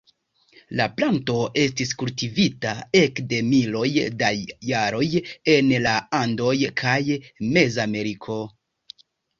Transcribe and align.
La 0.77 0.85
planto 0.99 1.35
estis 1.63 1.91
kultivita 2.03 2.73
ekde 3.01 3.41
miloj 3.51 3.85
da 4.23 4.33
jaroj 4.73 5.05
en 5.59 5.73
la 5.89 5.95
Andoj 6.25 6.59
kaj 6.85 6.99
Mezameriko. 7.55 8.45